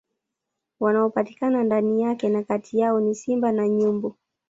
[0.79, 4.15] Wanaopatikana ndani yake na kati yao ni Simba na Nyumbu